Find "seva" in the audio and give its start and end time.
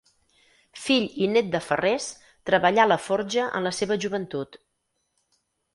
3.83-4.03